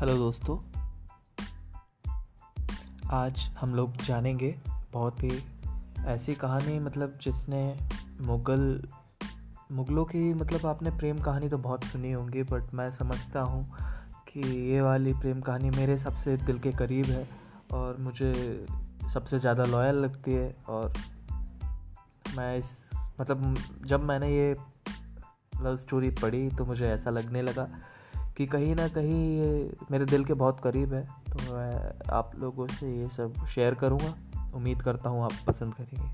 Hello 0.00 0.16
दोस्तों। 0.16 0.58
आज 3.10 3.38
हम 3.58 3.74
लोग 3.74 3.96
जानेंगे 3.96 4.58
बहुत 4.92 5.22
ही 5.22 5.44
ऐसी 6.06 6.34
कहानी 6.34 6.78
मतलब 6.78 7.18
जिसने 7.22 7.78
मुग़ल, 8.20 8.88
मुग़लों 9.72 10.04
की 10.04 10.34
मतलब 10.34 10.66
आपने 10.66 10.90
प्रेम 10.90 11.18
कहानी 11.18 11.48
तो 11.48 11.58
बहुत 11.58 11.84
सुनी 11.84 12.12
होंगी 12.12 12.42
बट 12.42 12.74
मैं 12.74 12.90
समझता 12.90 13.40
हूँ 13.40 13.76
कि 14.28 14.40
ये 14.72 14.80
वाली 14.80 15.12
प्रेम 15.12 15.40
कहानी 15.40 15.70
मेरे 15.70 15.98
सबसे 15.98 16.36
दिल 16.36 16.58
के 16.58 16.72
करीब 16.72 17.06
है 17.06 17.28
और 17.72 17.96
मुझे 17.96 18.66
सबसे 19.14 19.38
ज़्यादा 19.38 19.64
लॉयल 19.64 19.94
लगती 19.94 20.32
है 20.32 20.56
और 20.68 20.92
मैं 22.36 22.58
इस 22.58 22.90
मतलब 23.20 23.56
जब 23.86 24.04
मैंने 24.04 24.28
ये 24.28 24.56
लव 25.60 25.76
स्टोरी 25.76 26.10
पढ़ी 26.10 26.48
तो 26.50 26.64
मुझे 26.64 26.88
ऐसा 26.88 27.10
लगने 27.10 27.42
लगा 27.42 27.68
कि 28.40 28.46
कहीं 28.46 28.74
ना 28.74 28.88
कहीं 28.88 29.38
ये 29.38 29.70
मेरे 29.90 30.04
दिल 30.04 30.24
के 30.24 30.34
बहुत 30.34 30.60
करीब 30.60 30.94
है 30.94 31.02
तो 31.04 31.54
मैं 31.54 31.92
आप 32.10 32.32
लोगों 32.38 32.66
से 32.66 33.00
ये 33.00 33.08
सब 33.08 33.46
शेयर 33.46 33.74
करूँगा। 33.74 34.14
उम्मीद 34.54 34.82
करता 34.82 35.10
हूँ 35.10 35.24
आप 35.24 35.32
पसंद 35.46 35.74
करेंगे। 35.74 36.08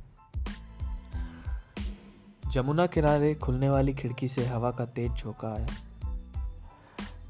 जमुना 2.51 2.87
किनारे 2.87 3.35
खुलने 3.35 3.69
वाली 3.71 3.95
खिड़की 3.95 4.29
से 4.29 4.47
हवा 4.47 4.71
का 4.71 4.87
तेज 4.87 5.13
झोंका 5.13 5.49
आया। 5.49 5.67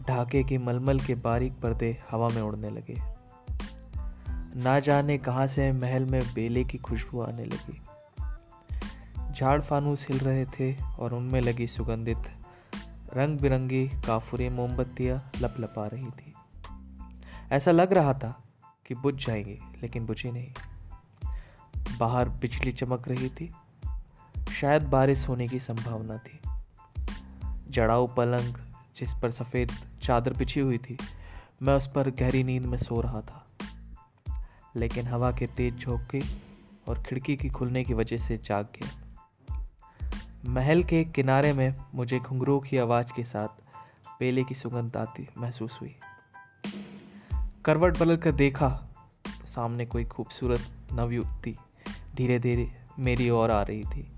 ढाके 0.09 0.45
के 0.45 0.59
मलमल 0.59 1.01
के 1.01 1.15
बारीक 1.15 1.53
पर्दे 1.53 1.99
हवा 2.11 2.29
में 2.29 2.43
उड़ने 2.43 2.71
लगे। 2.71 2.97
ना 4.63 4.81
जाने 4.81 5.19
कहाँ 5.19 5.47
से 5.47 5.73
महल 5.73 6.05
में 6.05 6.21
बेले 6.35 6.65
की 6.65 6.79
खुशबू 6.79 7.21
आने 7.21 7.45
लगी। 7.45 7.81
झाड़ 9.35 9.61
फानूस 9.61 10.07
हिल 10.09 10.19
रहे 10.19 10.45
थे 10.45 10.83
और 10.99 11.15
उनमें 11.15 11.41
लगी 11.41 11.67
सुगंधित 11.67 12.19
रंग 13.17 13.39
बिरंगी 13.39 13.89
काफुरी 13.89 14.49
मोमबत्तियाँ 14.49 15.31
लपलपा 15.41 15.87
रही 15.87 16.07
थी। 16.07 16.33
ऐसा 17.53 17.71
लग 17.71 17.93
रहा 17.93 18.15
था 18.15 18.43
कि 18.87 18.95
बुझ 18.95 19.27
जाएँगी, 19.27 19.59
लेकिन 19.83 20.07
बुझी 20.07 20.31
नहीं। 20.31 20.53
बाहर 21.99 22.29
बिजली 22.29 22.73
चमक 22.73 23.09
रही 23.09 23.29
थी। 23.29 23.55
शायद 24.61 24.83
बारिश 24.83 25.29
होने 25.29 25.49
की 25.49 25.61
संभावना 25.61 26.19
थी। 26.19 26.41
जड़ाऊ 27.71 28.07
पलंग 28.07 28.55
जिस 28.97 29.13
पर 29.23 29.31
सफ़ेद 29.31 29.73
चादर 30.03 30.33
बिछी 30.33 30.61
हुई 30.61 30.79
थी, 30.79 30.99
मैं 31.63 31.75
उस 31.75 31.93
पर 31.95 32.11
गहरी 32.11 32.45
नींद 32.45 32.67
में 32.67 32.79
सो 32.79 33.01
रहा 33.01 33.21
था। 33.21 33.47
लेकिन 34.77 35.07
हवा 35.07 35.33
के 35.33 35.47
तेज 35.47 35.79
झोंके 35.79 36.21
और 36.89 37.03
खिड़की 37.03 37.37
की 37.37 37.49
खुलने 37.49 37.85
की 37.85 37.95
वजह 37.95 38.17
से 38.17 38.39
जाग 38.39 38.65
गया। 38.65 39.06
महल 40.47 40.85
के 40.85 41.05
किनारे 41.05 41.53
में 41.53 41.75
मुझे 41.95 42.19
घुंघरू 42.19 42.61
की 42.61 42.79
आवाज़ 42.79 43.13
के 43.17 43.25
साथ 43.25 43.49
पेले 44.21 44.45
की 44.45 44.55
सुगंध 44.55 44.97
आती 44.97 45.29
महसूस 45.39 45.79
हुई। 45.81 45.97
करवट 47.65 47.99
बदल 47.99 48.17
कर 48.17 48.33
देखा 48.33 48.69
तो 49.27 49.47
सामने 49.47 49.87
कोई 49.87 50.05
खूबसूरत 50.05 50.61
नवयुक्ति 50.93 51.57
धीरे 52.17 52.39
धीरे 52.39 52.73
मेरी 52.99 53.31
ओर 53.31 53.51
आ 53.51 53.63
रही 53.63 53.83
थी। 53.83 54.13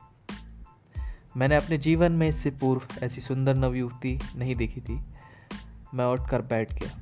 मैंने 1.36 1.56
अपने 1.56 1.78
जीवन 1.78 2.12
में 2.12 2.28
इससे 2.28 2.50
पूर्व 2.50 3.04
ऐसी 3.04 3.20
सुंदर 3.20 3.54
नवयुक्ति 3.54 4.20
नहीं 4.36 4.56
देखी 4.56 4.80
थी। 4.80 5.00
मैं 5.94 6.04
उठकर 6.04 6.42
बैठ 6.42 6.72
गया। 6.72 7.00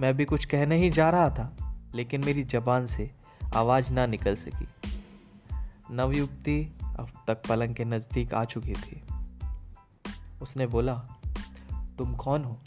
मैं 0.00 0.08
अभी 0.08 0.24
कुछ 0.24 0.44
कहने 0.44 0.76
ही 0.76 0.90
जा 0.90 1.10
रहा 1.10 1.30
था, 1.30 1.78
लेकिन 1.94 2.24
मेरी 2.24 2.44
जबान 2.44 2.86
से 2.86 3.10
आवाज़ 3.54 3.92
ना 3.92 4.06
निकल 4.06 4.36
सकी। 4.36 4.68
नवयुक्ति 5.90 6.72
अब 6.98 7.10
तक 7.26 7.42
पलंग 7.48 7.74
के 7.74 7.84
नज़दीक 7.84 8.34
आ 8.34 8.44
चुकी 8.44 8.72
थी। 8.74 9.02
उसने 10.42 10.66
बोला, 10.66 10.94
तुम 11.98 12.14
कौन 12.14 12.44
हो? 12.44 12.58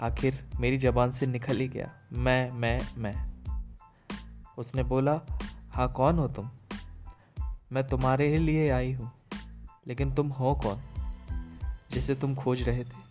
आखिर 0.00 0.48
मेरी 0.60 0.78
जबान 0.78 1.10
से 1.10 1.26
निकल 1.26 1.56
ही 1.56 1.68
गया, 1.68 1.90
मैं 2.12 2.50
मैं 2.50 2.80
मैं। 2.98 3.14
उसने 4.58 4.82
बोला 4.82 5.20
हाँ 5.70 5.88
कौन 5.92 6.18
हो 6.18 6.28
तुम? 6.28 6.50
मैं 7.72 7.86
तुम्हारे 7.88 8.28
ही 8.28 8.38
लिए 8.38 8.70
आई 8.70 8.92
हूँ, 8.92 9.10
लेकिन 9.86 10.14
तुम 10.14 10.28
हो 10.28 10.54
कौन? 10.54 10.80
जिसे 11.92 12.14
तुम 12.14 12.34
खोज 12.34 12.62
रहे 12.62 12.84
थे? 12.84 13.10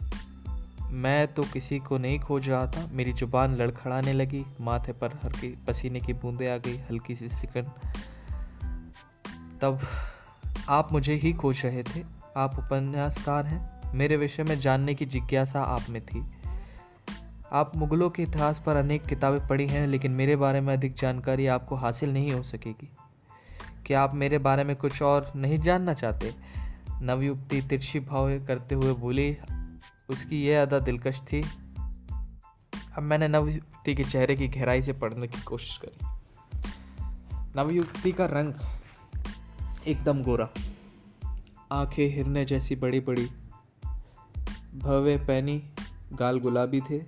मैं 0.94 1.28
तो 1.28 1.44
किसी 1.44 1.80
को 1.80 1.98
नहीं 1.98 2.20
खोज 2.20 2.50
रहा 2.50 2.66
था। 2.68 2.88
मेरी 2.92 3.14
ज़ुबान 3.14 3.56
लड़खड़ाने 3.56 4.14
लगी, 4.14 4.44
माथे 4.62 4.94
पर 4.94 5.14
हल्की 5.24 5.56
पसीने 5.68 6.00
की 6.00 6.14
बूंदें 6.14 6.50
आ 6.54 6.58
गई, 6.58 6.78
हल्की 6.80 7.16
सी 7.16 7.30
सिकन 7.30 7.72
तब 9.62 9.80
आप 10.70 10.94
मुझे 10.94 11.14
ही 11.14 11.34
खोज 11.34 11.62
रहे 11.64 11.84
थे। 11.84 12.04
आप 12.38 12.60
उपन्यासकार 12.60 13.46
हैं। 13.46 13.80
मेरे 13.94 14.18
विषय 14.18 14.44
में 14.44 14.60
जानने 14.60 14.96
की 14.96 15.06
जिज्ञासा 15.06 15.62
आप 15.62 15.82
में 15.90 16.06
थी। 16.06 16.26
आप 17.52 17.76
मुगलों 17.76 18.10
के 18.10 18.24
इतिहास 18.24 18.64
पर 18.66 18.76
अनेक 18.76 19.06
किताबें 19.06 19.48
पढ़ी 19.48 19.68
हैं, 19.68 19.88
लेकिन 19.88 20.12
मेरे 20.12 20.36
बारे 20.36 20.62
में 20.62 20.74
अधिक 20.74 20.94
जानकारी 20.94 21.48
आपको 21.48 21.76
हासिल 21.76 22.14
नहीं 22.14 22.32
हो 22.32 22.44
सकेगी। 22.44 22.90
क्या 23.86 24.02
आप 24.02 24.16
मेरे 24.16 24.38
बारे 24.38 24.64
में 24.64 24.76
कुछ 24.76 25.02
और 25.02 25.32
नहीं 25.36 25.58
जानना 25.58 25.94
चाहते? 25.94 26.36
नवयुक्ति 27.02 27.62
तिरछी 27.62 28.00
भाव 28.00 28.46
करते 28.46 28.76
हुए 28.76 28.94
बोली, 28.94 29.38
उसकी 30.10 30.48
यह 30.48 30.62
अदा 30.62 30.80
दिलकश 30.80 31.20
थी। 31.20 31.42
अब 32.98 33.04
मैंने 33.04 33.28
नवयुक्ति 33.28 33.96
के 33.96 34.04
चेहरे 34.04 34.36
की 34.36 34.48
गहराई 34.48 34.82
से 34.82 34.94
पढ़ने 34.94 35.28
की 35.28 35.42
कोशिश 35.42 35.82
करी। 35.86 36.08
नवयुक्ति 37.56 38.12
का 38.12 38.26
रंग 38.26 38.54
एकदम 39.88 40.24
गोरा। 40.24 40.50
आँखें 41.72 42.16
हिरने 42.16 42.46
जैसी 42.46 42.76
बड़ी 42.76 43.00
बड़ी 43.00 43.30
भव्य 44.76 45.18
पैनी, 45.18 45.64
गाल 46.14 46.40
गुलाबी 46.40 46.82
थे। 46.82 47.02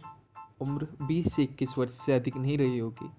उम्र 0.61 0.87
20 1.01 1.33
से 1.35 1.43
21 1.43 1.77
वर्ष 1.77 1.91
से 1.91 2.13
अधिक 2.13 2.37
नहीं 2.37 2.57
रही 2.57 2.79
होगी। 2.79 3.09